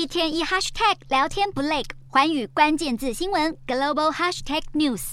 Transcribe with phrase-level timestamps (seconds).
[0.00, 5.12] 一天一 hashtag 聊天不累，寰宇关键字新闻 global hashtag news。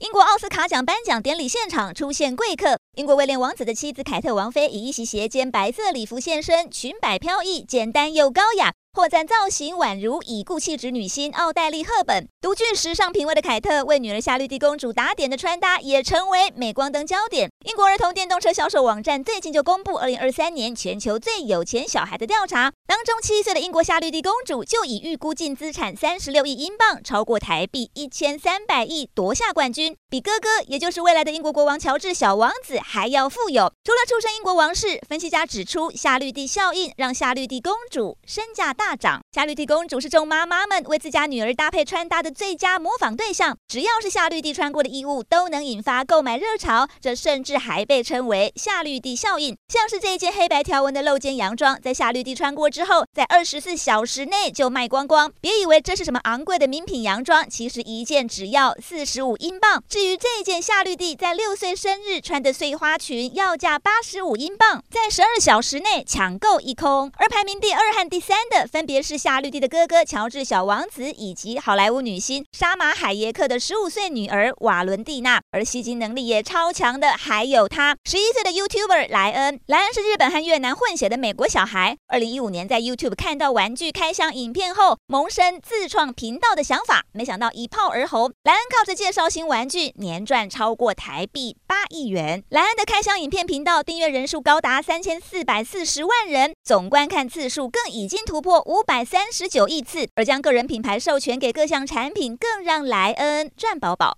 [0.00, 8.74] 英国奥斯卡奖颁奖典礼现场出现贵客，英国威廉王子的妻子凯特王妃以一袭斜肩白色礼服现身，裙摆飘逸，简单又高雅。
[8.92, 17.48] 获赞造型宛如已故气质女星奥黛丽·赫本，独具时尚品味的凯特为女儿夏绿蒂公主打点的穿搭也成为镁光灯焦点。
[17.68, 33.70] 英国儿童电动车销售网站最近就公布二零二三年全球最有钱小孩的调查，当中七岁的英国夏绿蒂公主就以预估净资产三十六亿英镑，超过台币一千三百亿夺下冠军，比哥哥也就是未来的英国国王乔治小王子还要富有。
[33.84, 38.88] 除了出身英国王室，分析家指出夏绿蒂效应让夏绿蒂公主身价大。
[38.88, 43.56] 大涨，夏绿蒂公主是众妈妈们为自家女儿搭配穿搭的最佳模仿对象。
[43.68, 46.88] 只要是夏绿蒂穿过的衣物，都能引发购买热潮。
[47.00, 49.56] 这甚至还被称为“夏绿蒂效应”。
[49.72, 55.32] 像是这一件黑白条纹的露肩洋装，在夏绿蒂穿过之后，在二十四小时内就卖光光。
[55.40, 59.80] 别以为这是什么昂贵的名品洋装，其实一件只要四十五英镑。
[59.88, 67.12] 至于这一件夏绿蒂在六岁生日穿的碎花裙，要价八十五英镑，在十二小时内抢购一空。
[67.18, 68.66] 而排名第二和第三的。
[68.66, 75.38] 分别是夏大绿地的哥哥乔治小王子，以及好莱坞女星沙马海耶克的十五岁女儿瓦伦蒂娜。
[75.50, 79.60] 而吸金能力也超强的还有他十一岁的 YouTuber 莱恩。
[79.66, 81.96] 莱恩是日本和越南混血的美国小孩。
[82.06, 88.30] 二零一五年在 YouTube 看到玩具开箱影片后，萌生自创频道的想法，没想到一炮而红。
[88.44, 92.44] 莱恩靠着介绍新玩具，年赚超过台币八亿元。
[92.50, 98.62] 莱恩的开箱影片频道订阅人数高达三千四百四十万人，总观看次数更已经突破。
[98.66, 104.14] 五百三十九亿次，而将个人品牌授权给各项产品，更让莱恩赚饱饱。